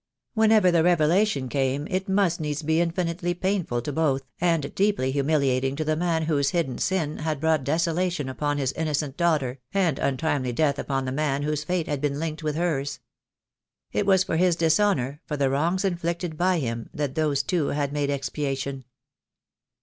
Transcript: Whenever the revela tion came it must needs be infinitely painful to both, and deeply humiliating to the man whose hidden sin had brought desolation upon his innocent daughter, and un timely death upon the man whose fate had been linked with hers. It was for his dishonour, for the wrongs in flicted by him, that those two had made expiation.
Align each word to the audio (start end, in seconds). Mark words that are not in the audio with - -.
Whenever 0.33 0.71
the 0.71 0.79
revela 0.81 1.27
tion 1.27 1.47
came 1.47 1.85
it 1.91 2.09
must 2.09 2.39
needs 2.39 2.63
be 2.63 2.81
infinitely 2.81 3.35
painful 3.35 3.83
to 3.83 3.93
both, 3.93 4.23
and 4.41 4.73
deeply 4.73 5.11
humiliating 5.11 5.75
to 5.75 5.83
the 5.83 5.95
man 5.95 6.23
whose 6.23 6.49
hidden 6.49 6.79
sin 6.79 7.17
had 7.19 7.39
brought 7.39 7.63
desolation 7.63 8.27
upon 8.27 8.57
his 8.57 8.71
innocent 8.71 9.15
daughter, 9.15 9.59
and 9.75 9.99
un 9.99 10.17
timely 10.17 10.51
death 10.51 10.79
upon 10.79 11.05
the 11.05 11.11
man 11.11 11.43
whose 11.43 11.63
fate 11.63 11.85
had 11.85 12.01
been 12.01 12.17
linked 12.17 12.41
with 12.41 12.55
hers. 12.55 12.99
It 13.91 14.07
was 14.07 14.23
for 14.23 14.37
his 14.37 14.55
dishonour, 14.55 15.21
for 15.27 15.37
the 15.37 15.51
wrongs 15.51 15.85
in 15.85 15.97
flicted 15.97 16.35
by 16.35 16.57
him, 16.57 16.89
that 16.95 17.13
those 17.13 17.43
two 17.43 17.67
had 17.67 17.93
made 17.93 18.09
expiation. 18.09 18.85